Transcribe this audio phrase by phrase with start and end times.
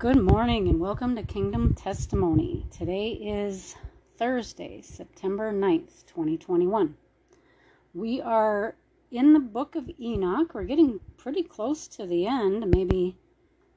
[0.00, 2.64] Good morning and welcome to Kingdom Testimony.
[2.70, 3.76] Today is
[4.16, 6.94] Thursday, September 9th, 2021.
[7.92, 8.76] We are
[9.10, 10.54] in the book of Enoch.
[10.54, 13.18] We're getting pretty close to the end, maybe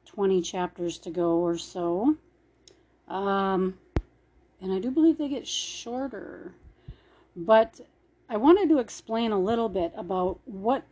[0.06, 2.16] 20 chapters to go or so.
[3.10, 3.78] Um,
[4.62, 6.54] and I do believe they get shorter.
[7.36, 7.82] But
[8.30, 10.86] I wanted to explain a little bit about what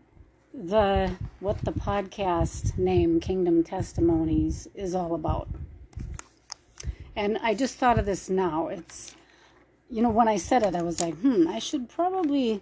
[0.54, 5.48] the what the podcast name Kingdom Testimonies is all about.
[7.16, 8.68] And I just thought of this now.
[8.68, 9.16] It's
[9.90, 12.62] you know, when I said it, I was like, hmm, I should probably,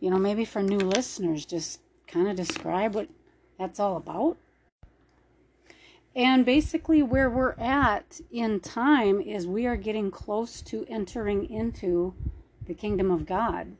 [0.00, 3.08] you know, maybe for new listeners, just kind of describe what
[3.58, 4.36] that's all about.
[6.16, 12.14] And basically, where we're at in time is we are getting close to entering into
[12.66, 13.76] the kingdom of God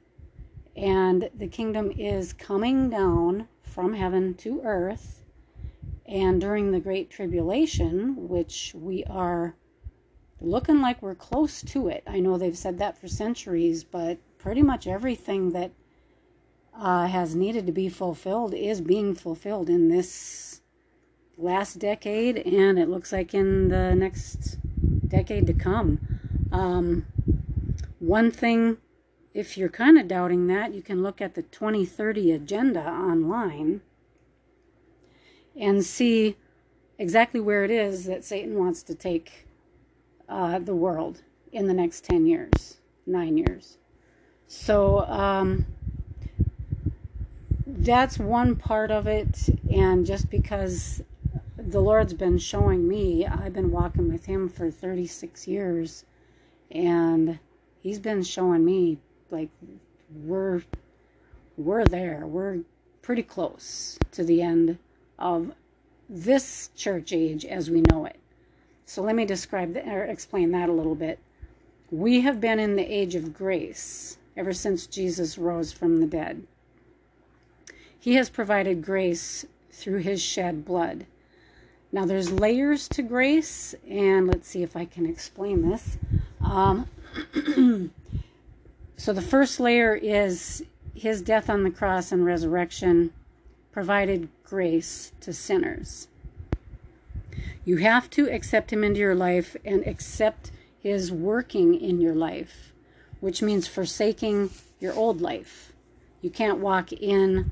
[0.77, 5.25] and the kingdom is coming down from heaven to earth.
[6.07, 9.57] And during the Great Tribulation, which we are
[10.41, 14.63] looking like we're close to it, I know they've said that for centuries, but pretty
[14.63, 15.73] much everything that
[16.79, 20.61] uh, has needed to be fulfilled is being fulfilled in this
[21.38, 24.59] last decade, and it looks like in the next
[25.09, 25.99] decade to come.
[26.52, 27.07] Um,
[27.99, 28.79] one thing
[29.37, 33.82] if you're kind of doubting that, you can look at the 2030 agenda online
[35.54, 36.37] and see
[36.98, 39.46] exactly where it is that Satan wants to take
[40.26, 41.20] uh, the world
[41.52, 43.76] in the next 10 years, nine years.
[44.46, 45.66] So um,
[47.66, 49.50] that's one part of it.
[49.71, 51.02] And just because
[51.59, 56.06] the Lord's been showing me, I've been walking with Him for 36 years,
[56.71, 57.38] and
[57.82, 58.98] He's been showing me
[59.30, 59.51] like
[60.24, 60.63] we're
[61.57, 62.27] we're there.
[62.27, 62.60] We're
[63.02, 64.78] pretty close to the end
[65.19, 65.53] of
[66.09, 68.19] this church age as we know it.
[68.84, 71.19] So let me describe that, or explain that a little bit.
[71.91, 76.47] We have been in the age of grace ever since Jesus rose from the dead.
[77.99, 81.06] He has provided grace through his shed blood.
[81.93, 85.99] Now, there's layers to grace, and let's see if I can explain this.
[86.41, 86.89] Um,
[88.97, 90.65] So the first layer is
[90.95, 93.12] his death on the cross and resurrection
[93.71, 96.09] provided grace to sinners.
[97.65, 102.73] You have to accept him into your life and accept his working in your life,
[103.21, 105.73] which means forsaking your old life.
[106.23, 107.51] You can't walk in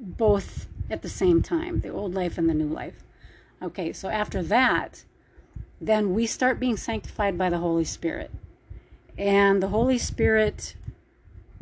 [0.00, 3.02] both at the same time, the old life and the new life.
[3.62, 5.04] Okay, so after that,
[5.80, 8.30] then we start being sanctified by the Holy Spirit.
[9.18, 10.74] And the Holy Spirit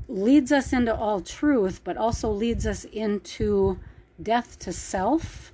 [0.09, 3.79] leads us into all truth, but also leads us into
[4.23, 5.53] death to self.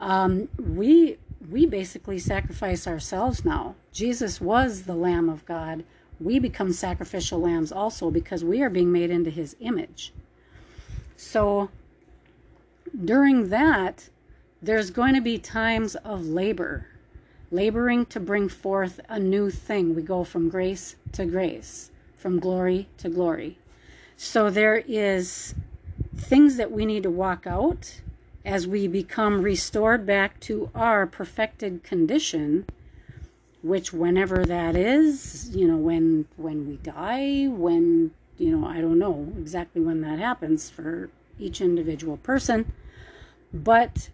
[0.00, 1.18] Um, we
[1.50, 3.74] we basically sacrifice ourselves now.
[3.92, 5.84] Jesus was the Lamb of God.
[6.18, 10.12] We become sacrificial lambs also because we are being made into His image.
[11.16, 11.68] So
[13.04, 14.08] during that,
[14.62, 16.86] there's going to be times of labor,
[17.50, 19.94] laboring to bring forth a new thing.
[19.94, 23.58] We go from grace to grace, from glory to glory.
[24.16, 25.54] So there is
[26.16, 28.00] things that we need to walk out
[28.44, 32.66] as we become restored back to our perfected condition
[33.62, 38.98] which whenever that is you know when when we die when you know i don't
[38.98, 41.08] know exactly when that happens for
[41.38, 42.70] each individual person
[43.52, 44.10] but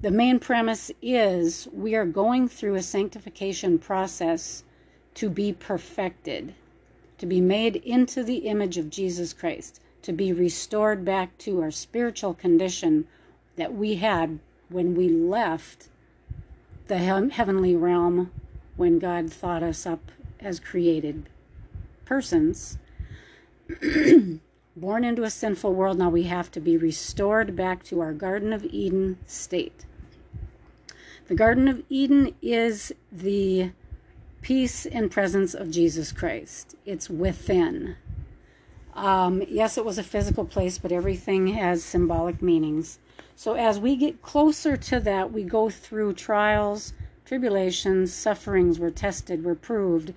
[0.00, 4.64] the main premise is we are going through a sanctification process
[5.14, 6.52] to be perfected
[7.18, 11.70] to be made into the image of Jesus Christ, to be restored back to our
[11.70, 13.06] spiritual condition
[13.56, 15.88] that we had when we left
[16.86, 18.30] the heavenly realm
[18.76, 21.28] when God thought us up as created
[22.04, 22.78] persons.
[24.76, 28.52] Born into a sinful world, now we have to be restored back to our Garden
[28.52, 29.84] of Eden state.
[31.26, 33.72] The Garden of Eden is the
[34.48, 36.74] peace and presence of Jesus Christ.
[36.86, 37.96] It's within.
[38.94, 42.98] Um, yes, it was a physical place, but everything has symbolic meanings.
[43.36, 46.94] So as we get closer to that, we go through trials,
[47.26, 48.78] tribulations, sufferings.
[48.78, 50.14] We're tested, we're proved.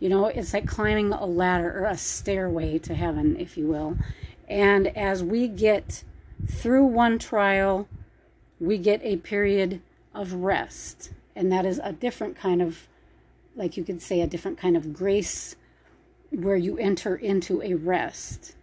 [0.00, 3.98] You know, it's like climbing a ladder or a stairway to heaven, if you will.
[4.48, 6.02] And as we get
[6.48, 7.88] through one trial,
[8.58, 9.82] we get a period
[10.14, 11.10] of rest.
[11.34, 12.88] And that is a different kind of
[13.56, 15.56] like you could say, a different kind of grace
[16.30, 18.54] where you enter into a rest.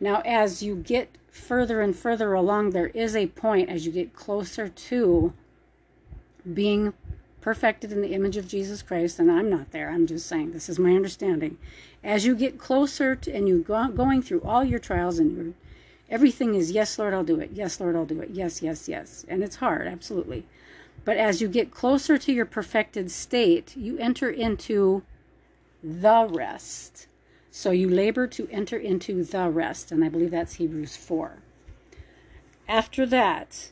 [0.00, 4.14] Now, as you get further and further along, there is a point as you get
[4.14, 5.32] closer to
[6.52, 6.92] being
[7.40, 9.90] perfected in the image of Jesus Christ, and I'm not there.
[9.90, 11.58] I'm just saying this is my understanding.
[12.02, 15.54] As you get closer to, and you go going through all your trials and your
[16.08, 17.50] everything is yes, Lord, I'll do it.
[17.52, 18.30] Yes, Lord, I'll do it.
[18.30, 19.24] Yes, yes, yes.
[19.28, 20.44] And it's hard, absolutely.
[21.06, 25.04] But as you get closer to your perfected state, you enter into
[25.80, 27.06] the rest.
[27.52, 29.92] So you labor to enter into the rest.
[29.92, 31.38] And I believe that's Hebrews 4.
[32.68, 33.70] After that,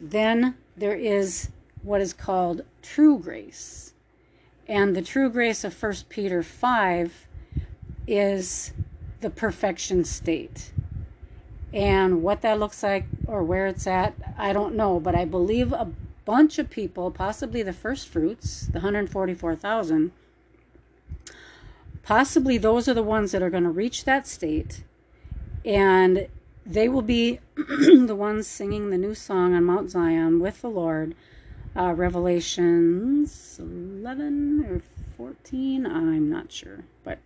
[0.00, 1.50] then there is
[1.82, 3.92] what is called true grace.
[4.66, 7.26] And the true grace of 1 Peter 5
[8.06, 8.72] is
[9.20, 10.72] the perfection state.
[11.74, 14.98] And what that looks like or where it's at, I don't know.
[14.98, 15.92] But I believe a
[16.26, 20.12] bunch of people, possibly the first fruits, the 144,000,
[22.02, 24.82] possibly those are the ones that are going to reach that state.
[25.64, 26.28] And
[26.66, 31.14] they will be the ones singing the new song on Mount Zion with the Lord.
[31.76, 34.82] Uh, Revelations 11 or
[35.16, 37.18] 14, I'm not sure, but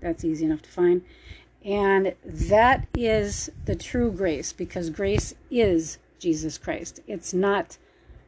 [0.00, 1.04] that's easy enough to find.
[1.64, 7.00] And that is the true grace because grace is Jesus Christ.
[7.06, 7.76] It's not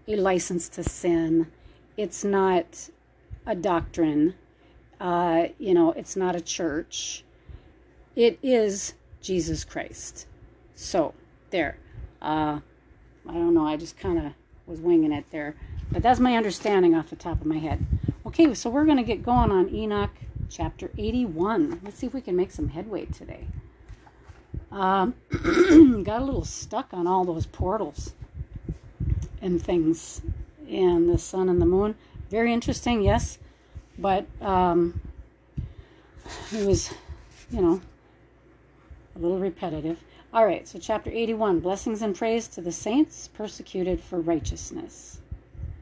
[0.07, 1.51] a license to sin,
[1.97, 2.89] it's not
[3.47, 4.35] a doctrine,
[5.01, 7.25] uh, you know, it's not a church.
[8.15, 10.27] It is Jesus Christ.
[10.75, 11.15] So,
[11.51, 11.79] there.
[12.21, 12.61] Uh,
[13.29, 14.33] I don't know, I just kind of
[14.67, 15.55] was winging it there.
[15.91, 17.85] But that's my understanding off the top of my head.
[18.27, 20.11] Okay, so we're going to get going on Enoch
[20.49, 21.81] chapter 81.
[21.83, 23.47] Let's see if we can make some headway today.
[24.71, 25.15] Um,
[26.05, 28.15] got a little stuck on all those portals
[29.41, 30.23] and things
[30.69, 31.95] and the sun and the moon.
[32.31, 33.39] Very interesting, yes,
[33.99, 35.01] but um,
[36.53, 36.93] it was,
[37.51, 37.81] you know,
[39.17, 40.03] a little repetitive.
[40.33, 45.21] All right, so chapter 81 Blessings and praise to the saints persecuted for righteousness.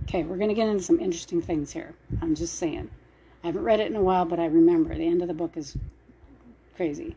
[0.05, 1.95] Okay, we're going to get into some interesting things here.
[2.23, 2.89] I'm just saying.
[3.45, 4.95] I haven't read it in a while, but I remember.
[4.95, 5.77] The end of the book is
[6.77, 7.15] crazy.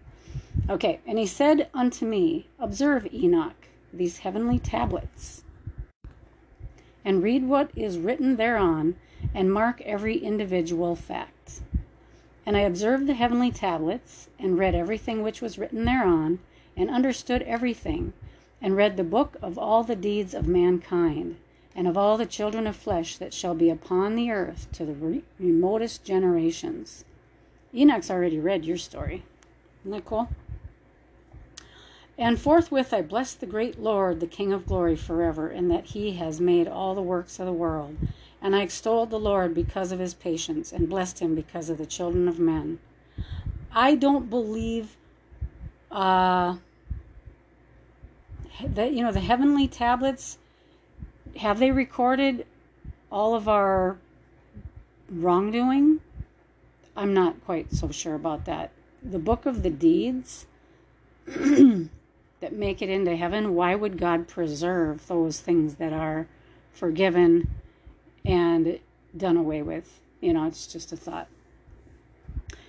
[0.70, 3.56] Okay, and he said unto me, Observe, Enoch,
[3.94, 5.44] these heavenly tablets,
[7.03, 8.95] and read what is written thereon,
[9.33, 11.62] and mark every individual fact.
[12.45, 16.39] And I observed the heavenly tablets, and read everything which was written thereon,
[16.75, 18.13] and understood everything,
[18.62, 21.38] and read the book of all the deeds of mankind
[21.75, 24.94] and of all the children of flesh that shall be upon the earth to the
[24.94, 27.06] re- remotest generations.
[27.74, 29.24] Enoch's already read your story.
[29.81, 30.30] Isn't that cool?
[32.22, 36.12] And forthwith I blessed the great Lord, the King of glory, forever, in that he
[36.18, 37.98] has made all the works of the world.
[38.40, 41.86] And I extolled the Lord because of his patience, and blessed him because of the
[41.88, 42.78] children of men.
[43.72, 44.98] I don't believe
[45.90, 46.58] uh,
[48.64, 50.38] that, you know, the heavenly tablets
[51.38, 52.46] have they recorded
[53.12, 53.98] all of our
[55.10, 56.02] wrongdoing?
[56.96, 58.70] I'm not quite so sure about that.
[59.02, 60.46] The book of the deeds
[62.42, 66.28] that make it into heaven, why would God preserve those things that are
[66.74, 67.50] forgiven
[68.26, 68.80] and
[69.16, 70.00] done away with?
[70.20, 71.28] You know, it's just a thought.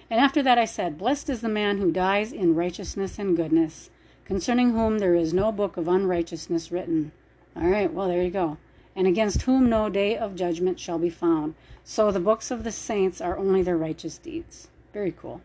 [0.08, 3.90] And after that I said, Blessed is the man who dies in righteousness and goodness,
[4.24, 7.12] concerning whom there is no book of unrighteousness written
[7.54, 8.56] all right, well, there you go.
[8.96, 11.54] And against whom no day of judgment shall be found.
[11.84, 14.68] So the books of the saints are only their righteous deeds.
[14.92, 15.42] Very cool.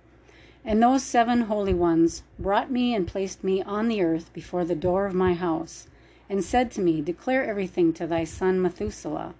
[0.68, 4.76] And those seven holy ones brought me and placed me on the earth before the
[4.76, 5.88] door of my house,
[6.30, 9.34] and said to me, Declare everything to thy son Methuselah,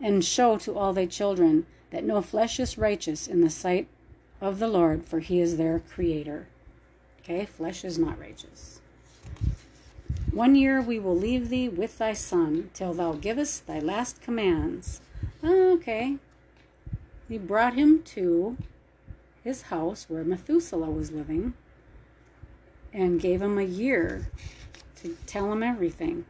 [0.00, 3.88] and show to all thy children that no flesh is righteous in the sight
[4.40, 6.46] of the Lord, for he is their creator.
[7.22, 8.80] Okay, flesh is not righteous.
[10.30, 15.00] One year we will leave thee with thy son, till thou givest thy last commands.
[15.42, 16.18] Okay.
[17.28, 18.56] He brought him to
[19.42, 21.54] his house where Methuselah was living
[22.92, 24.30] and gave him a year
[24.96, 26.24] to tell him everything.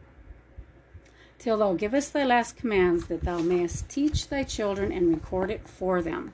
[1.38, 5.68] Till thou givest thy last commands, that thou mayest teach thy children and record it
[5.68, 6.32] for them,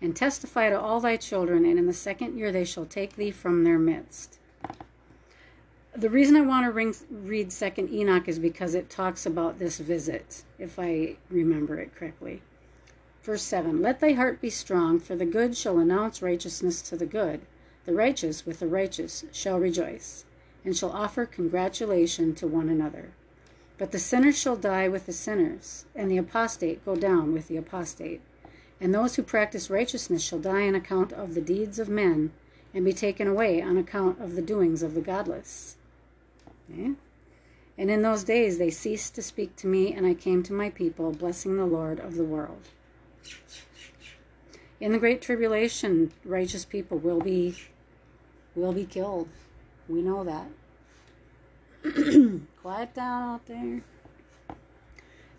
[0.00, 3.30] and testify to all thy children, and in the second year they shall take thee
[3.30, 4.38] from their midst
[5.94, 9.78] the reason I want to ring, read Second Enoch is because it talks about this
[9.78, 12.42] visit, if I remember it correctly.
[13.22, 17.06] Verse 7 Let thy heart be strong, for the good shall announce righteousness to the
[17.06, 17.42] good.
[17.84, 20.24] The righteous with the righteous shall rejoice,
[20.64, 23.12] and shall offer congratulation to one another.
[23.78, 27.56] But the sinners shall die with the sinners, and the apostate go down with the
[27.56, 28.20] apostate.
[28.80, 32.32] And those who practice righteousness shall die on account of the deeds of men,
[32.74, 35.76] and be taken away on account of the doings of the godless.
[36.70, 36.92] Okay?
[37.78, 40.70] And in those days they ceased to speak to me, and I came to my
[40.70, 42.68] people, blessing the Lord of the world.
[44.80, 47.56] In the great tribulation, righteous people will be
[48.54, 49.28] will be killed.
[49.88, 50.48] We know that.
[52.62, 53.82] Quiet down out there.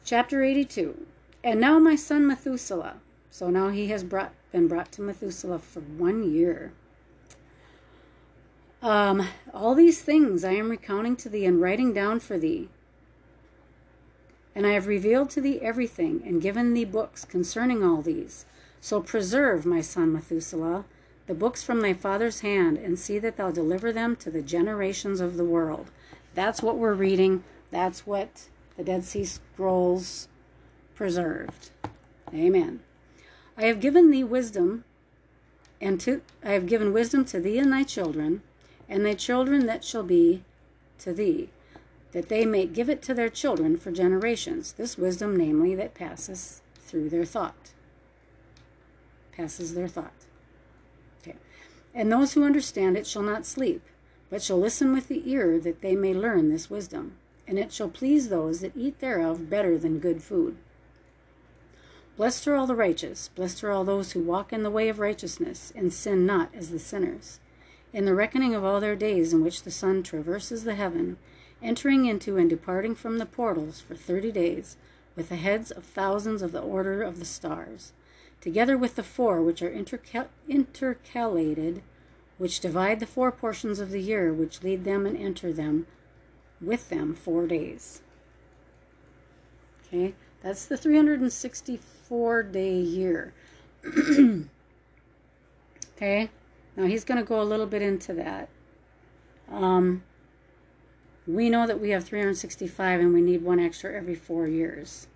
[0.06, 1.06] Chapter 82.
[1.44, 2.96] And now my son Methuselah.
[3.30, 6.72] So now he has brought been brought to Methuselah for one year.
[8.82, 12.70] Um, all these things I am recounting to thee and writing down for thee.
[14.56, 18.46] And I have revealed to thee everything, and given thee books concerning all these.
[18.80, 20.86] So preserve, my son Methuselah,
[21.26, 25.22] the books from thy father's hand, and see that thou deliver them to the generations
[25.22, 25.90] of the world.
[26.36, 27.44] That's what we're reading.
[27.72, 30.28] That's what the Dead Sea Scrolls
[30.96, 31.72] preserved.
[32.34, 32.82] Amen.
[33.58, 34.84] I have given thee wisdom,
[35.80, 38.42] and to I have given wisdom to thee and thy children,
[38.90, 40.44] and thy children that shall be
[41.00, 41.50] to thee,
[42.14, 44.74] that they may give it to their children for generations.
[44.74, 47.72] This wisdom, namely, that passes through their thought.
[49.32, 50.14] Passes their thought.
[51.22, 51.36] Okay.
[51.94, 53.82] And those who understand it shall not sleep,
[54.30, 57.14] but shall listen with the ear, that they may learn this wisdom.
[57.48, 60.58] And it shall please those that eat thereof better than good food.
[62.16, 65.00] Blessed are all the righteous, blessed are all those who walk in the way of
[65.00, 67.40] righteousness, and sin not as the sinners
[67.94, 71.18] in the reckoning of all their days in which the sun traverses the heaven,
[71.64, 74.78] entering into and departing from the portals for thirty days,
[75.16, 77.94] with the heads of thousands of the order of the stars,
[78.42, 81.82] together with the four which are intercal- intercalated,
[82.38, 85.88] which divide the four portions of the year, which lead them and enter them
[86.60, 88.02] with them four days.
[89.88, 93.34] Okay, that's the 364 day year.
[95.96, 96.30] okay.
[96.76, 98.50] Now he's going to go a little bit into that.
[99.52, 100.04] Um,
[101.28, 105.08] we know that we have 365 and we need one extra every four years.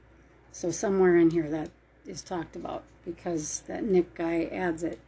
[0.51, 1.69] So somewhere in here that
[2.05, 4.99] is talked about because that Nick guy adds it.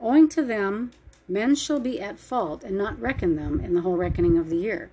[0.00, 0.92] Owing to them,
[1.28, 4.56] men shall be at fault and not reckon them in the whole reckoning of the
[4.56, 4.90] year.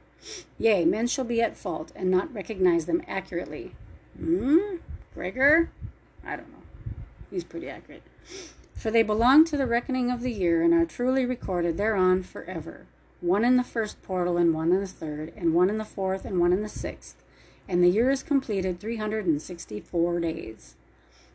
[0.58, 3.74] Yea, men shall be at fault and not recognize them accurately.
[4.18, 4.78] Hmm?
[5.14, 5.70] Gregor?
[6.26, 6.64] I don't know.
[7.32, 8.04] He's pretty accurate
[8.80, 12.86] for they belong to the reckoning of the year and are truly recorded thereon forever,
[13.22, 16.26] one in the first portal and one in the third, and one in the fourth
[16.26, 17.16] and one in the sixth.
[17.68, 20.76] And the year is completed 364 days.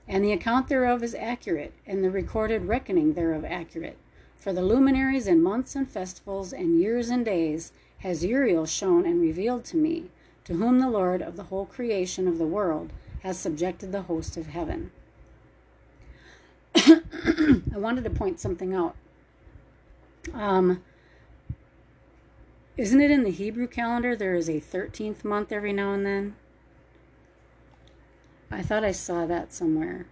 [0.09, 3.97] And the account thereof is accurate, and the recorded reckoning thereof accurate.
[4.37, 9.21] For the luminaries and months and festivals and years and days has Uriel shown and
[9.21, 10.11] revealed to me,
[10.45, 14.37] to whom the Lord of the whole creation of the world has subjected the host
[14.37, 14.91] of heaven.
[16.77, 18.97] I wanted to point something out.
[20.35, 20.83] Um,
[22.77, 26.35] isn't it in the Hebrew calendar there is a 13th month every now and then?
[28.51, 30.07] I thought I saw that somewhere.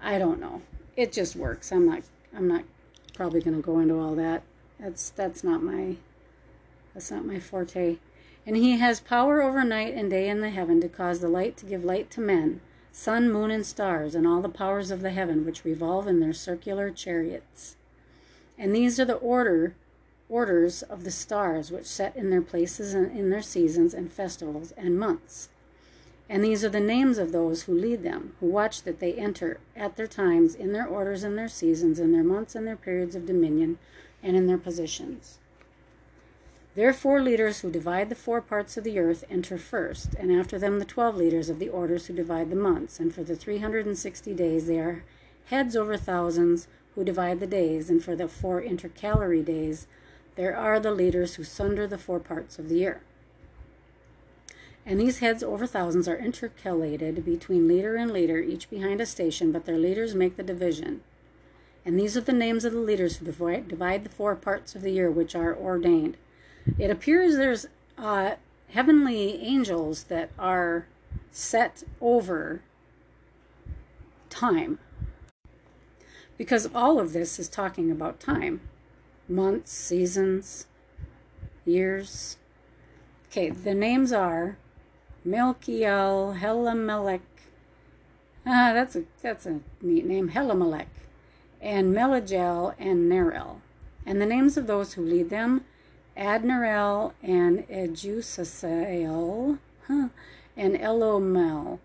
[0.00, 0.62] I don't know.
[0.96, 1.72] It just works.
[1.72, 2.02] I'm not
[2.36, 2.64] I'm not
[3.14, 4.42] probably going to go into all that.
[4.78, 5.96] That's that's not my
[6.94, 7.98] that's not my forte.
[8.46, 11.56] And he has power over night and day in the heaven to cause the light
[11.58, 15.10] to give light to men sun, moon, and stars, and all the powers of the
[15.10, 17.76] heaven which revolve in their circular chariots.
[18.58, 19.76] And these are the order
[20.28, 24.72] orders of the stars which set in their places and in their seasons and festivals
[24.76, 25.48] and months.
[26.28, 29.58] And these are the names of those who lead them, who watch that they enter
[29.74, 33.14] at their times, in their orders and their seasons, in their months and their periods
[33.14, 33.78] of dominion,
[34.22, 35.38] and in their positions.
[36.74, 40.58] Their four leaders who divide the four parts of the earth enter first, and after
[40.58, 43.00] them the twelve leaders of the orders who divide the months.
[43.00, 45.04] And for the three hundred and sixty days they are
[45.46, 49.86] heads over thousands who divide the days, and for the four intercalary days
[50.38, 53.00] there are the leaders who sunder the four parts of the year.
[54.86, 59.50] And these heads over thousands are intercalated between leader and leader, each behind a station,
[59.50, 61.00] but their leaders make the division.
[61.84, 64.92] And these are the names of the leaders who divide the four parts of the
[64.92, 66.16] year which are ordained.
[66.78, 67.66] It appears there's
[67.98, 68.36] uh,
[68.68, 70.86] heavenly angels that are
[71.32, 72.62] set over
[74.30, 74.78] time.
[76.36, 78.60] Because all of this is talking about time
[79.28, 80.66] months, seasons,
[81.64, 82.36] years.
[83.30, 84.56] Okay, the names are
[85.26, 87.20] Milkiel, Helamelech.
[88.46, 90.86] Ah, that's a that's a neat name, Helamelech,
[91.60, 93.60] and Melagel and Nerel.
[94.06, 95.64] And the names of those who lead them
[96.16, 100.08] Admiral and Ejusael huh,
[100.56, 101.78] and Elomel.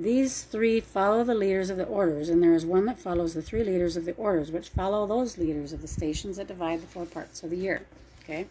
[0.00, 3.42] These three follow the leaders of the orders, and there is one that follows the
[3.42, 6.86] three leaders of the orders, which follow those leaders of the stations that divide the
[6.86, 7.82] four parts of the year.
[8.22, 8.46] Okay?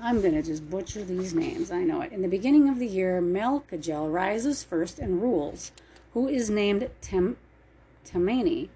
[0.00, 1.72] I'm going to just butcher these names.
[1.72, 2.12] I know it.
[2.12, 5.72] In the beginning of the year, Melchijel rises first and rules,
[6.14, 7.36] who is named Tem-
[8.06, 8.68] Temani,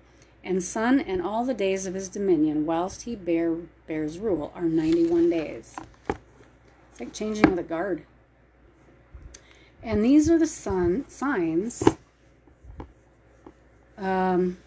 [0.42, 3.54] and son and all the days of his dominion, whilst he bear,
[3.86, 5.76] bears rule, are 91 days.
[6.08, 8.06] It's like changing the guard.
[9.82, 11.82] And these are the sun signs.
[13.98, 14.58] Um,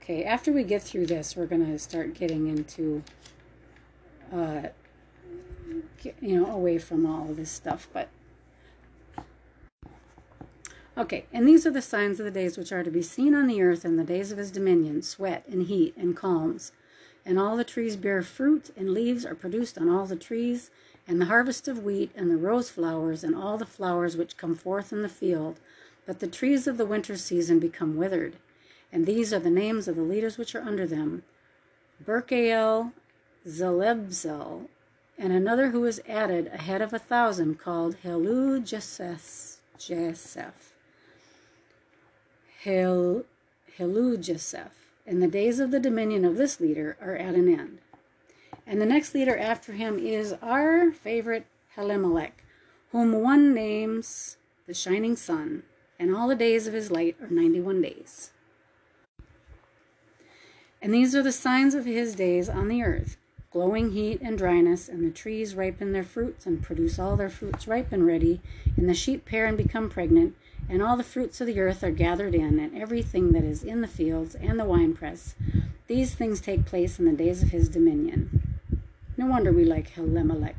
[0.00, 3.02] okay, after we get through this, we're going to start getting into
[4.32, 4.68] uh,
[6.20, 7.88] you know, away from all of this stuff.
[7.92, 8.08] But
[10.96, 13.46] okay, and these are the signs of the days which are to be seen on
[13.46, 16.72] the earth in the days of his dominion sweat and heat and calms.
[17.24, 20.70] And all the trees bear fruit, and leaves are produced on all the trees,
[21.08, 24.54] and the harvest of wheat, and the rose flowers, and all the flowers which come
[24.54, 25.58] forth in the field.
[26.06, 28.36] But the trees of the winter season become withered.
[28.92, 31.22] And these are the names of the leaders which are under them
[32.04, 32.92] Berkael,
[33.46, 34.68] Zelebzel,
[35.18, 39.56] and another who was added ahead of a thousand called Helu Jeseph.
[42.62, 43.24] Hel,
[43.78, 44.70] Helu Jeseph.
[45.06, 47.78] And the days of the dominion of this leader are at an end.
[48.68, 52.44] And the next leader after him is our favorite Helimelech,
[52.92, 55.62] whom one names the shining sun,
[55.98, 58.30] and all the days of his light are 91 days.
[60.82, 63.16] And these are the signs of his days on the earth
[63.50, 67.66] glowing heat and dryness, and the trees ripen their fruits and produce all their fruits
[67.66, 68.40] ripe and ready,
[68.76, 70.36] and the sheep pair and become pregnant,
[70.68, 73.80] and all the fruits of the earth are gathered in, and everything that is in
[73.80, 75.34] the fields and the winepress.
[75.86, 78.47] These things take place in the days of his dominion.
[79.18, 80.54] No wonder we like Helimelech.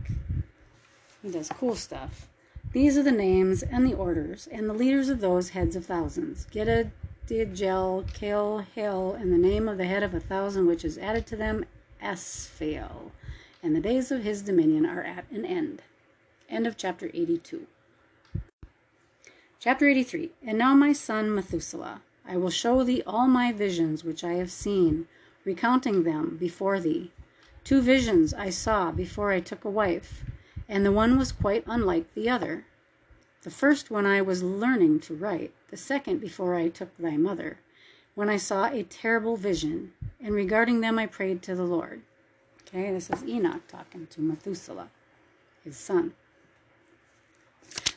[1.22, 2.28] He does cool stuff.
[2.74, 6.46] These are the names and the orders and the leaders of those heads of thousands.
[6.51, 6.92] Gidad,
[7.25, 8.06] Digel,
[8.75, 11.63] Hill, and the name of the head of a thousand which is added to them
[12.04, 13.12] Asphael,
[13.63, 15.82] and the days of his dominion are at an end.
[16.50, 17.66] End of chapter 82.
[19.62, 24.26] Chapter 83 And now, my son Methuselah, I will show thee all my visions which
[24.26, 25.08] I have seen,
[25.45, 27.12] recounting them before thee.
[27.69, 30.23] Two visions I saw before I took a wife,
[30.67, 32.65] and the one was quite unlike the other.
[33.43, 37.60] The first when I was learning to write, the second before I took thy mother
[38.15, 42.01] when I saw a terrible vision, and regarding them I prayed to the Lord.
[42.63, 44.89] Okay, this is Enoch talking to Methuselah,
[45.63, 46.13] his son.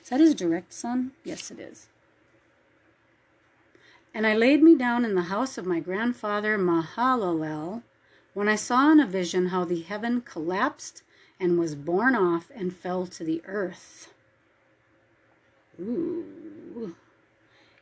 [0.02, 1.12] Is that his direct son?
[1.24, 1.86] Yes, it is.
[4.12, 7.84] And I laid me down in the house of my grandfather Mahalalel,
[8.34, 11.02] when I saw in a vision how the heaven collapsed
[11.38, 14.12] and was borne off and fell to the earth.
[15.80, 16.94] Ooh.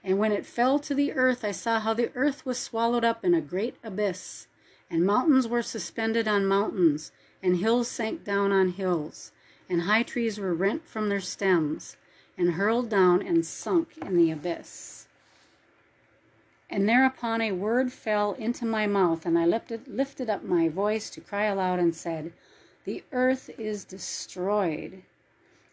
[0.03, 3.25] And when it fell to the earth, I saw how the earth was swallowed up
[3.25, 4.47] in a great abyss,
[4.91, 9.33] and mountains were suspended on mountains, and hills sank down on hills,
[9.69, 11.97] and high trees were rent from their stems,
[12.39, 15.07] and hurled down and sunk in the abyss.
[16.72, 21.11] And thereupon a word fell into my mouth, and I lifted, lifted up my voice
[21.11, 22.33] to cry aloud and said,
[22.85, 25.02] The earth is destroyed.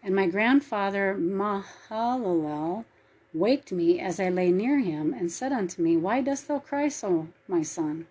[0.01, 2.85] And my grandfather Mahalalel
[3.31, 6.87] waked me as I lay near him, and said unto me, Why dost thou cry
[6.87, 8.07] so, my son?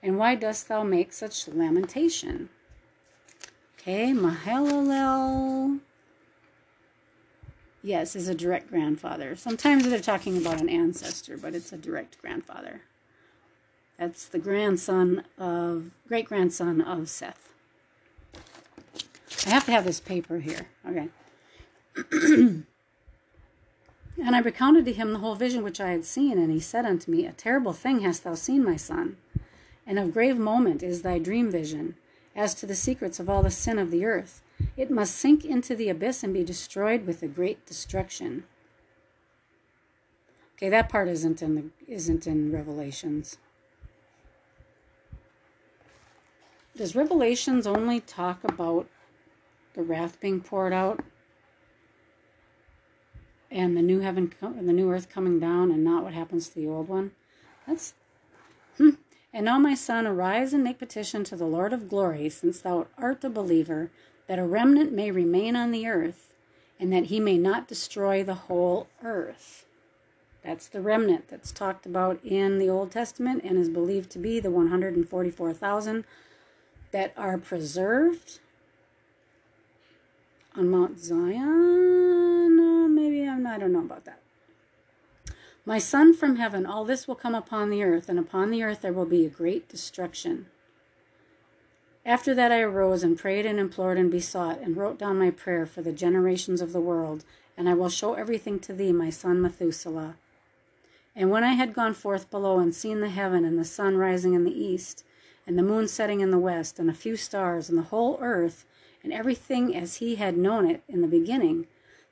[0.00, 2.50] And why dost thou make such lamentation?
[3.80, 5.80] Okay, Mahalalel.
[7.82, 9.36] Yes, is a direct grandfather.
[9.36, 12.82] Sometimes they're talking about an ancestor, but it's a direct grandfather.
[13.98, 17.52] That's the grandson of, great grandson of Seth.
[19.46, 20.68] I have to have this paper here.
[20.86, 21.08] Okay.
[24.24, 26.84] And I recounted to him the whole vision which I had seen, and he said
[26.84, 29.16] unto me, A terrible thing hast thou seen, my son,
[29.86, 31.94] and of grave moment is thy dream vision.
[32.34, 34.42] As to the secrets of all the sin of the earth,
[34.76, 38.44] it must sink into the abyss and be destroyed with a great destruction.
[40.56, 43.38] Okay, that part isn't in the isn't in Revelations.
[46.76, 48.88] Does Revelations only talk about
[49.74, 51.04] the wrath being poured out?
[53.50, 56.54] and the new heaven and the new earth coming down and not what happens to
[56.54, 57.10] the old one
[57.66, 57.94] that's
[58.76, 58.90] hmm.
[59.32, 62.86] and now my son arise and make petition to the lord of glory since thou
[62.96, 63.90] art a believer
[64.28, 66.32] that a remnant may remain on the earth
[66.78, 69.66] and that he may not destroy the whole earth
[70.44, 74.38] that's the remnant that's talked about in the old testament and is believed to be
[74.38, 76.04] the 144000
[76.92, 78.38] that are preserved
[80.56, 84.20] on mount zion uh, Maybe I'm, I don't know about that.
[85.64, 88.80] My son from heaven, all this will come upon the earth, and upon the earth
[88.80, 90.46] there will be a great destruction.
[92.08, 95.66] After that I arose and prayed and implored and besought and wrote down my prayer
[95.66, 97.22] for the generations of the world,
[97.54, 100.16] and I will show everything to thee, my son Methuselah.
[101.14, 104.32] And when I had gone forth below and seen the heaven and the sun rising
[104.32, 105.04] in the east,
[105.46, 108.64] and the moon setting in the west, and a few stars, and the whole earth,
[109.04, 111.66] and everything as he had known it in the beginning,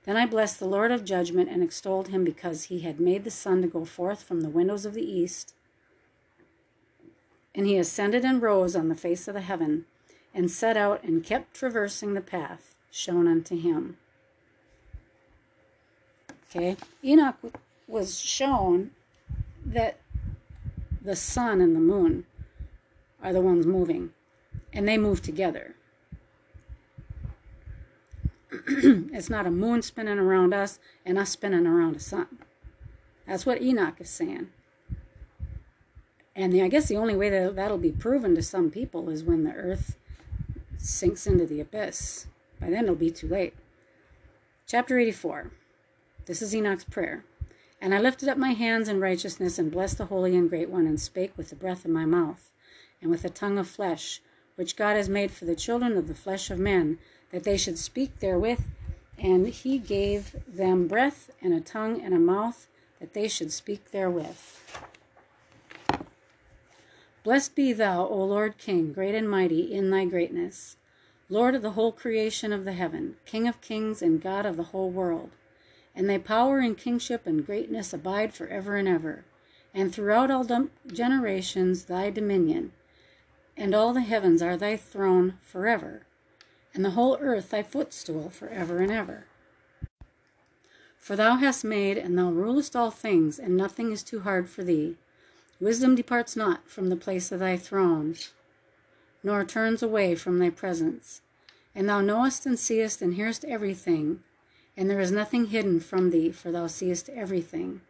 [0.05, 3.31] then I blessed the Lord of judgment and extolled him because he had made the
[3.31, 5.55] sun to go forth from the windows of the east.
[7.57, 9.87] And he ascended and rose on the face of the heaven,
[10.33, 13.97] and set out and kept traversing the path shown unto him.
[16.51, 17.37] Okay, Enoch
[17.89, 18.91] was shown
[19.65, 19.99] that
[21.03, 22.27] the sun and the moon
[23.23, 24.11] are the ones moving,
[24.73, 25.75] and they move together.
[28.69, 32.39] it's not a moon spinning around us and us spinning around a sun.
[33.27, 34.49] That's what Enoch is saying.
[36.37, 39.25] And the, I guess the only way that that'll be proven to some people is
[39.25, 39.97] when the earth
[40.77, 42.27] sinks into the abyss.
[42.61, 43.55] By then it'll be too late.
[44.67, 45.51] Chapter 84.
[46.27, 47.25] This is Enoch's prayer.
[47.81, 50.87] And I lifted up my hands in righteousness and blessed the Holy and Great One
[50.87, 52.51] and spake with the breath of my mouth
[53.01, 54.21] and with the tongue of flesh,
[54.57, 56.99] which God has made for the children of the flesh of men,
[57.31, 58.61] that they should speak therewith.
[59.19, 62.67] And he gave them breath and a tongue and a mouth,
[63.01, 64.37] that they should speak therewith.
[67.27, 70.77] Blessed be thou, O Lord King, great and mighty in thy greatness,
[71.29, 74.71] Lord of the whole creation of the heaven, King of kings and God of the
[74.71, 75.31] whole world.
[75.93, 79.25] And thy power and kingship and greatness abide for ever and ever.
[79.75, 82.71] And throughout all generations thy dominion,
[83.57, 86.07] and all the heavens are thy throne forever,
[86.75, 89.27] and the whole earth thy footstool forever and ever.
[90.97, 94.63] For thou hast made, and thou rulest all things, and nothing is too hard for
[94.63, 94.95] thee.
[95.61, 98.15] Wisdom departs not from the place of thy throne,
[99.23, 101.23] nor turns away from thy presence.
[101.75, 104.23] And thou knowest and seest and hearest everything,
[104.77, 107.81] and there is nothing hidden from thee, for thou seest everything.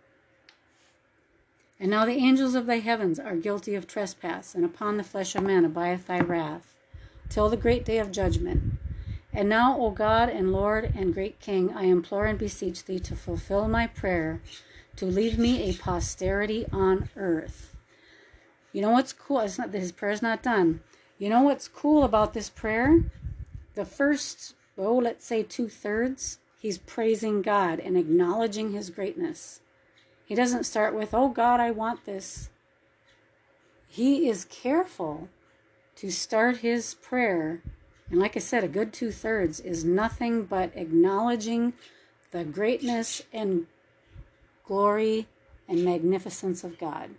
[1.78, 5.34] And now the angels of thy heavens are guilty of trespass, and upon the flesh
[5.34, 6.74] of men abideth thy wrath,
[7.28, 8.74] till the great day of judgment.
[9.32, 13.14] And now, O God and Lord and great King, I implore and beseech thee to
[13.14, 14.40] fulfill my prayer,
[14.96, 17.74] to leave me a posterity on earth.
[18.72, 19.40] You know what's cool?
[19.40, 20.80] It's not his prayer's not done.
[21.18, 23.04] You know what's cool about this prayer?
[23.74, 29.60] The first, oh, let's say two thirds, he's praising God and acknowledging his greatness.
[30.24, 32.50] He doesn't start with, Oh God, I want this.
[33.86, 35.28] He is careful
[35.96, 37.62] to start his prayer.
[38.10, 41.72] And like I said, a good two thirds is nothing but acknowledging
[42.30, 43.66] the greatness and
[44.66, 45.26] glory
[45.68, 47.10] and magnificence of God.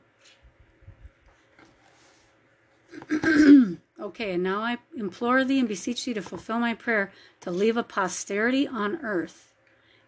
[3.99, 7.77] okay, and now I implore thee and beseech thee to fulfill my prayer to leave
[7.77, 9.53] a posterity on earth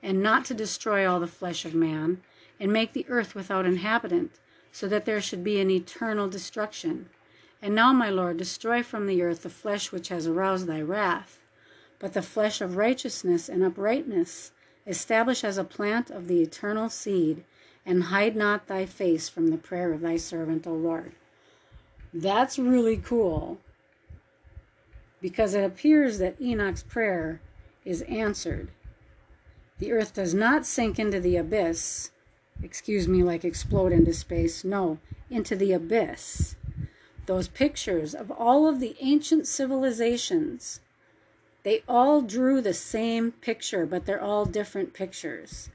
[0.02, 2.21] and not to destroy all the flesh of man
[2.60, 4.32] and make the earth without inhabitant,
[4.71, 7.10] so that there should be an eternal destruction.
[7.62, 11.39] And now, my Lord, destroy from the earth the flesh which has aroused thy wrath,
[11.99, 14.52] but the flesh of righteousness and uprightness
[14.89, 17.45] establish as a plant of the eternal seed,
[17.86, 21.13] and hide not thy face from the prayer of thy servant, O Lord.
[22.13, 23.60] That's really cool
[25.21, 27.39] because it appears that Enoch's prayer
[27.86, 28.69] is answered.
[29.78, 32.12] The earth does not sink into the abyss,
[32.62, 34.63] excuse me, like explode into space.
[34.63, 34.99] No,
[35.30, 36.56] into the abyss.
[37.28, 40.80] Those pictures of all of the ancient civilizations,
[41.69, 45.69] they all drew the same picture, but they're all different pictures.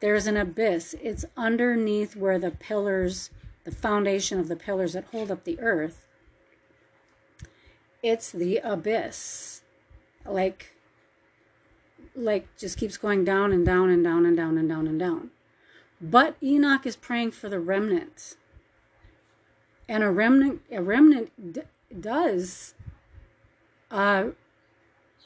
[0.00, 0.96] There's an abyss.
[1.02, 3.28] It's underneath where the pillars,
[3.64, 6.06] the foundation of the pillars that hold up the earth.
[8.02, 9.60] It's the abyss.
[10.24, 10.74] Like
[12.16, 15.30] like just keeps going down and down and down and down and down and down.
[16.00, 18.38] But Enoch is praying for the remnant.
[19.90, 21.60] And a remnant, a remnant d-
[22.00, 22.72] does
[23.90, 24.28] uh,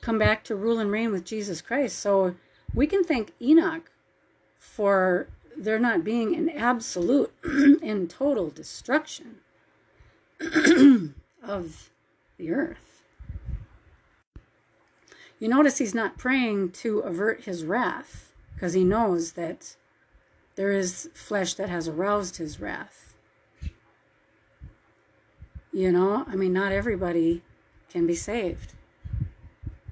[0.00, 1.98] come back to rule and reign with Jesus Christ.
[1.98, 2.34] So
[2.74, 3.90] we can thank Enoch
[4.58, 9.36] for there not being an absolute and total destruction
[11.42, 11.90] of
[12.36, 13.02] the earth.
[15.40, 19.76] You notice he's not praying to avert his wrath because he knows that
[20.56, 23.14] there is flesh that has aroused his wrath.
[25.72, 27.42] You know, I mean, not everybody
[27.88, 28.74] can be saved.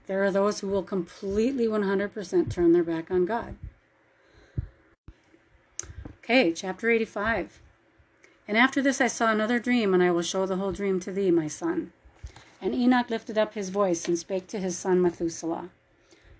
[0.06, 3.56] There are those who will completely 100% turn their back on God.
[6.18, 7.60] Okay, chapter 85.
[8.48, 11.12] And after this I saw another dream, and I will show the whole dream to
[11.12, 11.92] thee, my son.
[12.60, 15.70] And Enoch lifted up his voice and spake to his son Methuselah.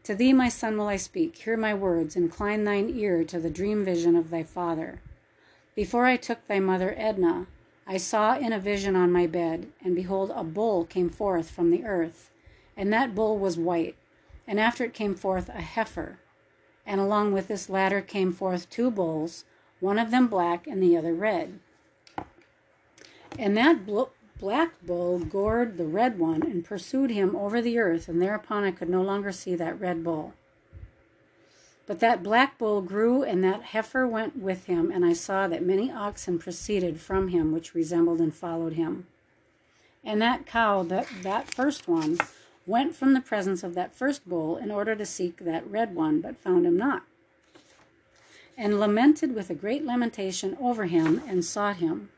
[0.05, 1.37] To thee, my son, will I speak.
[1.37, 2.14] Hear my words.
[2.14, 5.00] Incline thine ear to the dream vision of thy father.
[5.74, 7.46] Before I took thy mother Edna,
[7.88, 11.70] I saw in a vision on my bed, and behold, a bull came forth from
[11.70, 12.31] the earth.
[12.76, 13.96] And that bull was white.
[14.46, 16.18] And after it came forth a heifer.
[16.84, 19.44] And along with this latter came forth two bulls,
[19.80, 21.58] one of them black and the other red.
[23.38, 23.86] And that
[24.38, 28.70] black bull gored the red one and pursued him over the earth, and thereupon I
[28.70, 30.34] could no longer see that red bull.
[31.86, 35.64] But that black bull grew, and that heifer went with him, and I saw that
[35.64, 39.06] many oxen proceeded from him, which resembled and followed him.
[40.02, 42.18] And that cow, that, that first one,
[42.66, 46.20] went from the presence of that first bull in order to seek that red one,
[46.20, 47.02] but found him not,
[48.57, 52.11] and lamented with a great lamentation over him, and sought him.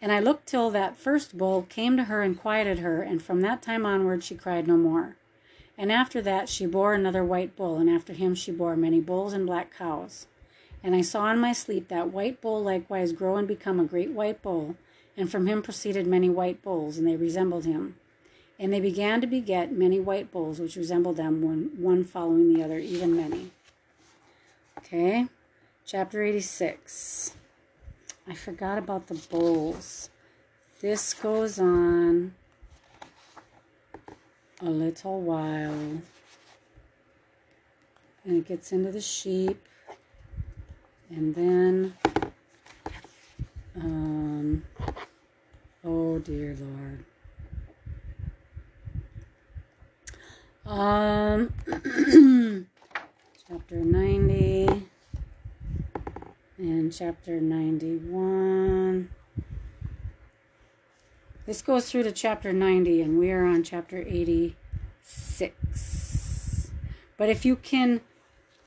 [0.00, 3.40] And I looked till that first bull came to her and quieted her, and from
[3.42, 5.16] that time onward she cried no more.
[5.78, 9.32] And after that she bore another white bull, and after him she bore many bulls
[9.32, 10.26] and black cows.
[10.82, 14.10] And I saw in my sleep that white bull likewise grow and become a great
[14.10, 14.76] white bull,
[15.16, 17.96] and from him proceeded many white bulls, and they resembled him.
[18.62, 22.62] And they began to beget many white bulls, which resembled them, one, one following the
[22.62, 23.50] other, even many.
[24.78, 25.26] Okay,
[25.84, 27.34] chapter 86.
[28.28, 30.10] I forgot about the bulls.
[30.80, 32.34] This goes on
[34.60, 36.00] a little while.
[38.24, 39.60] And it gets into the sheep.
[41.10, 41.94] And then,
[43.74, 44.62] um,
[45.84, 47.04] oh dear Lord.
[50.64, 51.52] Um,
[53.48, 54.86] chapter 90
[56.58, 59.10] and chapter 91.
[61.46, 66.70] This goes through to chapter 90, and we are on chapter 86.
[67.16, 68.02] But if you can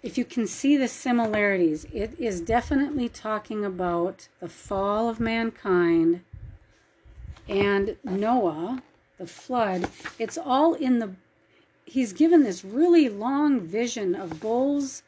[0.03, 6.25] if you can see the similarities, it is definitely talking about the fall of mankind
[7.47, 8.83] and Noah,
[9.17, 9.87] the flood.
[10.19, 11.15] It's all in the
[11.85, 15.03] he's given this really long vision of bulls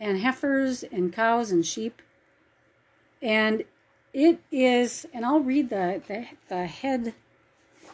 [0.00, 2.02] and heifers and cows and sheep
[3.20, 3.64] and
[4.12, 7.14] it is, and I'll read the, the, the head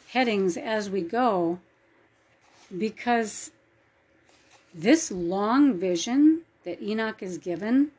[0.09, 1.59] headings as we go
[2.77, 3.51] because
[4.73, 7.91] this long vision that Enoch is given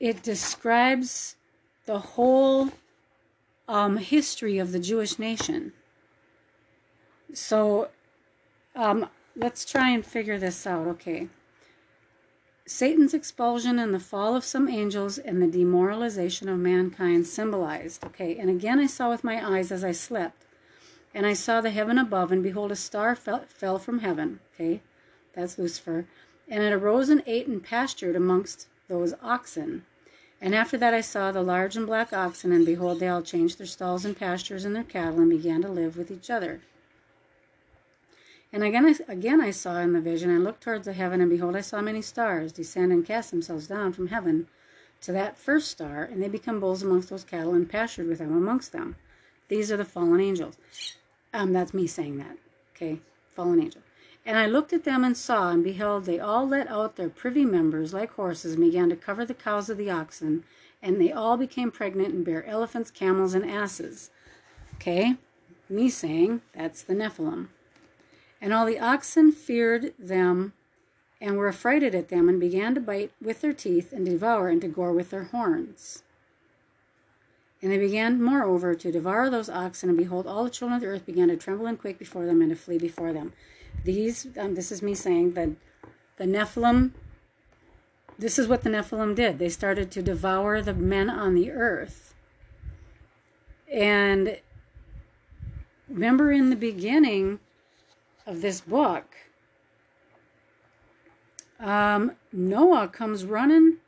[0.00, 1.36] it describes
[1.84, 2.70] the whole
[3.68, 5.72] um, history of the Jewish nation.
[7.32, 7.88] So
[8.74, 10.86] um, let's try and figure this out.
[10.86, 11.28] Okay.
[12.66, 18.04] Satan's expulsion and the fall of some angels and the demoralization of mankind symbolized.
[18.04, 20.46] Okay, and again I saw with my eyes as I slept,
[21.12, 24.38] and I saw the heaven above, and behold, a star fell, fell from heaven.
[24.54, 24.82] Okay,
[25.34, 26.06] that's Lucifer.
[26.48, 29.84] And it arose and ate and pastured amongst those oxen.
[30.40, 33.58] And after that I saw the large and black oxen, and behold, they all changed
[33.58, 36.60] their stalls and pastures and their cattle, and began to live with each other.
[38.52, 41.30] And again I, again I saw in the vision, I looked towards the heaven, and
[41.30, 44.48] behold, I saw many stars descend and cast themselves down from heaven
[45.02, 48.36] to that first star, and they become bulls amongst those cattle, and pastured with them
[48.36, 48.96] amongst them.
[49.48, 50.58] These are the fallen angels.
[51.32, 52.36] Um, that's me saying that.
[52.74, 53.82] Okay, fallen angel.
[54.26, 57.44] And I looked at them and saw, and beheld, they all let out their privy
[57.44, 60.44] members like horses, and began to cover the cows of the oxen,
[60.82, 64.10] and they all became pregnant and bare elephants, camels, and asses.
[64.74, 65.16] Okay,
[65.68, 67.48] me saying that's the Nephilim.
[68.40, 70.54] And all the oxen feared them
[71.20, 74.62] and were affrighted at them, and began to bite with their teeth, and devour, and
[74.62, 76.02] to gore with their horns.
[77.60, 80.86] And they began, moreover, to devour those oxen, and behold, all the children of the
[80.86, 83.34] earth began to tremble and quake before them, and to flee before them.
[83.84, 85.50] These, um, this is me saying that
[86.16, 86.92] the Nephilim,
[88.18, 89.38] this is what the Nephilim did.
[89.38, 92.14] They started to devour the men on the earth.
[93.70, 94.38] And
[95.86, 97.40] remember in the beginning,
[98.30, 99.16] of this book,
[101.58, 103.78] um, Noah comes running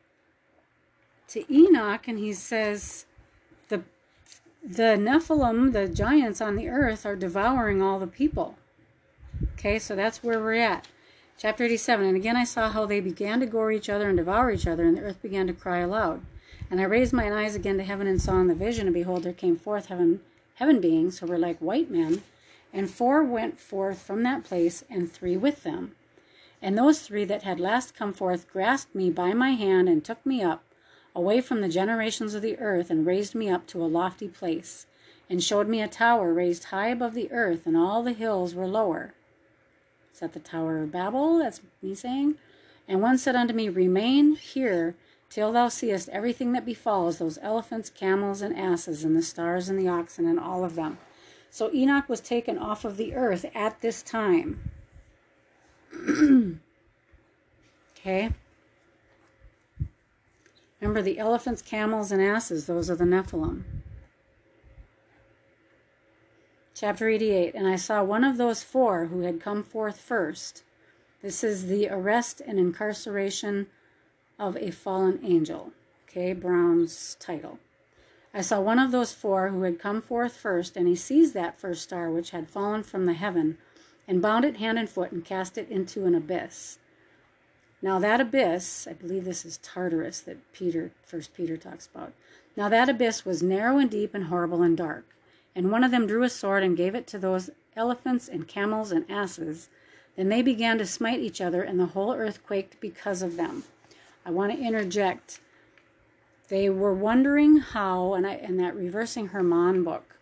[1.28, 3.06] to Enoch and he says,
[3.68, 3.82] the,
[4.62, 8.56] the Nephilim, the giants on the earth, are devouring all the people.
[9.54, 10.88] Okay, so that's where we're at.
[11.38, 12.04] Chapter 87.
[12.04, 14.84] And again I saw how they began to gore each other and devour each other,
[14.84, 16.20] and the earth began to cry aloud.
[16.68, 19.22] And I raised mine eyes again to heaven and saw in the vision, and behold,
[19.22, 20.20] there came forth heaven,
[20.56, 22.22] heaven beings who were like white men
[22.72, 25.94] and four went forth from that place, and three with them.
[26.60, 30.24] And those three that had last come forth grasped me by my hand and took
[30.24, 30.62] me up
[31.14, 34.86] away from the generations of the earth and raised me up to a lofty place.
[35.30, 38.66] and showed me a tower raised high above the earth, and all the hills were
[38.66, 39.14] lower.
[40.12, 41.38] Is that the Tower of Babel?
[41.38, 42.34] That's me saying.
[42.86, 44.94] And one said unto me, Remain here
[45.30, 49.78] till thou seest everything that befalls those elephants, camels, and asses, and the stars, and
[49.78, 50.98] the oxen, and all of them.
[51.52, 54.70] So Enoch was taken off of the earth at this time.
[57.94, 58.30] okay?
[60.80, 63.64] Remember the elephants, camels, and asses, those are the Nephilim.
[66.74, 70.64] Chapter 88 And I saw one of those four who had come forth first.
[71.20, 73.66] This is the arrest and incarceration
[74.38, 75.72] of a fallen angel.
[76.08, 77.58] Okay, Brown's title.
[78.34, 81.60] I saw one of those four who had come forth first, and he seized that
[81.60, 83.58] first star which had fallen from the heaven,
[84.08, 86.78] and bound it hand and foot, and cast it into an abyss.
[87.82, 92.12] Now that abyss, I believe this is Tartarus that Peter, First Peter talks about.
[92.56, 95.04] Now that abyss was narrow and deep and horrible and dark.
[95.54, 98.92] And one of them drew a sword and gave it to those elephants and camels
[98.92, 99.68] and asses.
[100.16, 103.64] Then they began to smite each other, and the whole earth quaked because of them.
[104.24, 105.40] I want to interject.
[106.52, 110.16] They were wondering how, and I and that reversing Hermon book.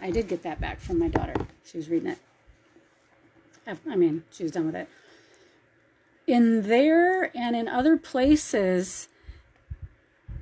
[0.00, 1.34] I did get that back from my daughter.
[1.64, 2.18] She was reading it.
[3.66, 4.88] I mean, she was done with it.
[6.28, 9.08] In there and in other places,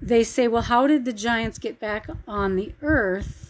[0.03, 3.47] they say, well, how did the giants get back on the earth?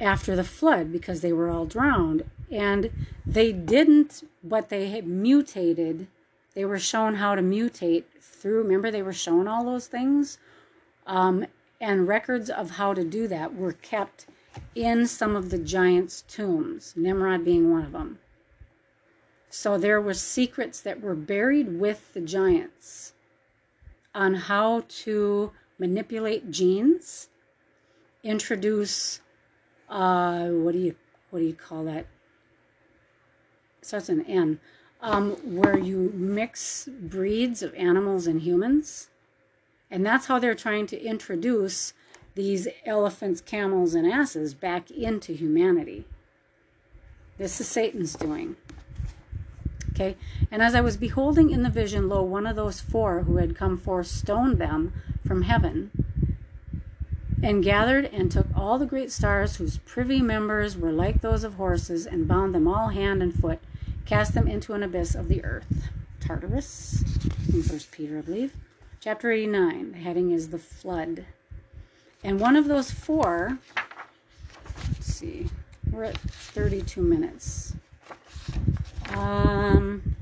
[0.00, 2.24] after the flood because they were all drowned.
[2.50, 2.90] And
[3.26, 6.08] they didn't, but they mutated.
[6.54, 10.38] They were shown how to mutate through, remember, they were shown all those things?
[11.06, 11.46] Um,
[11.80, 14.26] and records of how to do that were kept
[14.74, 18.18] in some of the giants' tombs, Nimrod being one of them.
[19.48, 23.14] So there were secrets that were buried with the giants
[24.14, 27.28] on how to manipulate genes,
[28.22, 29.20] introduce
[29.88, 30.94] uh, what do you
[31.30, 32.06] what do you call that?
[33.82, 34.60] Starts an N.
[35.02, 39.08] Um, where you mix breeds of animals and humans,
[39.90, 41.94] and that's how they're trying to introduce
[42.34, 46.04] these elephants, camels, and asses back into humanity.
[47.38, 48.56] This is Satan's doing.
[49.92, 50.16] Okay,
[50.50, 53.56] and as I was beholding in the vision, lo, one of those four who had
[53.56, 54.92] come forth stoned them
[55.26, 55.90] from heaven
[57.42, 61.54] and gathered and took all the great stars whose privy members were like those of
[61.54, 63.60] horses, and bound them all hand and foot,
[64.06, 65.88] cast them into an abyss of the earth.
[66.20, 67.02] Tartarus,
[67.52, 68.54] in First Peter, I believe.
[69.00, 71.24] Chapter 89, the heading is the flood.
[72.22, 73.58] And one of those four,
[74.76, 75.48] let's see,
[75.90, 77.74] we're at 32 minutes.
[79.14, 80.16] Um,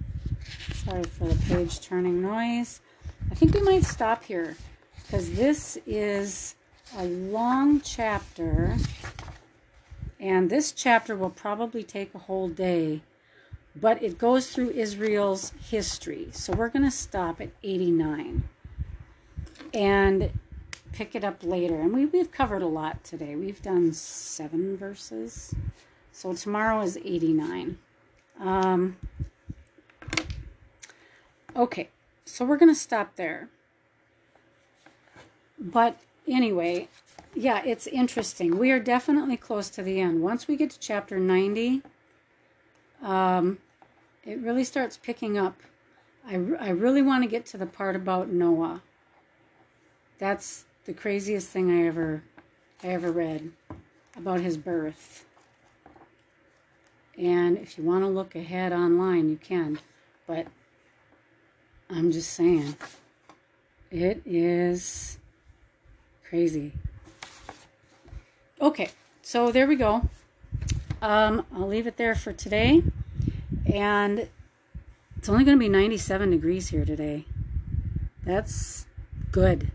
[0.75, 2.81] sorry for the page turning noise.
[3.31, 4.57] I think we might stop here
[5.03, 6.55] because this is
[6.97, 8.77] a long chapter,
[10.19, 13.03] and this chapter will probably take a whole day,
[13.81, 16.29] but it goes through Israel's history.
[16.33, 18.49] So we're going to stop at 89
[19.75, 20.31] and
[20.93, 21.81] pick it up later.
[21.81, 23.37] And we, we've covered a lot today.
[23.37, 25.55] We've done seven verses.
[26.13, 27.79] So tomorrow is 89.
[28.41, 28.97] Um,
[31.55, 31.89] okay,
[32.25, 33.49] so we're going to stop there.
[35.59, 36.89] But anyway,
[37.35, 38.59] yeah, it's interesting.
[38.59, 40.23] We are definitely close to the end.
[40.23, 41.83] Once we get to chapter 90,
[43.03, 43.59] um,
[44.29, 45.61] it really starts picking up.
[46.27, 48.83] I, I really want to get to the part about Noah.
[50.19, 52.23] That's the craziest thing I ever
[52.83, 53.53] I ever read
[54.17, 55.25] about his birth.
[57.17, 59.81] And if you want to look ahead online, you can.
[60.27, 60.47] But
[61.91, 62.77] I'm just saying,
[63.91, 65.19] it is
[66.29, 66.73] Crazy.
[68.61, 68.91] Okay,
[69.23, 70.07] so there we go.
[71.01, 72.83] Um, I'll leave it there for today.
[73.73, 74.29] And
[75.17, 77.27] it's only going to be 97 degrees here today.
[78.25, 78.87] That's
[79.31, 79.73] good.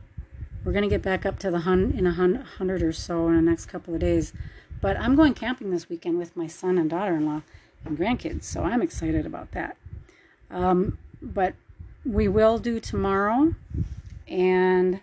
[0.63, 3.27] We're going to get back up to the hun in a hun- hundred or so
[3.27, 4.33] in the next couple of days.
[4.81, 7.41] But I'm going camping this weekend with my son and daughter-in-law
[7.85, 9.77] and grandkids, so I'm excited about that.
[10.49, 11.55] Um, but
[12.05, 13.55] we will do tomorrow,
[14.27, 14.99] and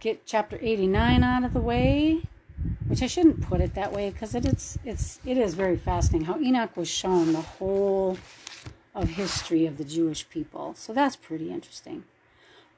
[0.00, 2.22] get chapter 89 out of the way,
[2.88, 6.26] which I shouldn't put it that way because it is it's it is very fascinating
[6.26, 8.18] how Enoch was shown the whole
[8.94, 10.74] of history of the Jewish people.
[10.74, 12.04] So that's pretty interesting.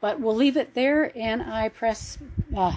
[0.01, 2.19] But we'll leave it there, and I press.
[2.57, 2.77] Uh,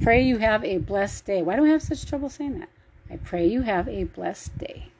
[0.00, 1.42] pray you have a blessed day.
[1.42, 2.68] Why do I have such trouble saying that?
[3.10, 4.91] I pray you have a blessed day.